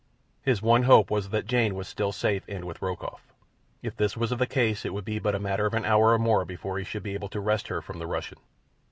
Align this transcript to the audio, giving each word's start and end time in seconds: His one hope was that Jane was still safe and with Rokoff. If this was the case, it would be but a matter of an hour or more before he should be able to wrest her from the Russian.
His 0.41 0.63
one 0.63 0.81
hope 0.81 1.11
was 1.11 1.29
that 1.29 1.45
Jane 1.45 1.75
was 1.75 1.87
still 1.87 2.11
safe 2.11 2.43
and 2.49 2.65
with 2.65 2.81
Rokoff. 2.81 3.21
If 3.83 3.95
this 3.95 4.17
was 4.17 4.31
the 4.31 4.47
case, 4.47 4.83
it 4.83 4.95
would 4.95 5.05
be 5.05 5.19
but 5.19 5.35
a 5.35 5.39
matter 5.39 5.67
of 5.67 5.75
an 5.75 5.85
hour 5.85 6.13
or 6.13 6.17
more 6.17 6.43
before 6.43 6.79
he 6.79 6.83
should 6.83 7.03
be 7.03 7.13
able 7.13 7.29
to 7.29 7.39
wrest 7.39 7.67
her 7.67 7.83
from 7.83 7.99
the 7.99 8.07
Russian. 8.07 8.39